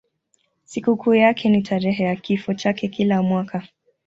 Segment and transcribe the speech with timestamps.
[0.65, 3.63] Sikukuu yake ni tarehe ya kifo chake kila mwaka.